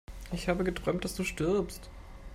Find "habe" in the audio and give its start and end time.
0.49-0.63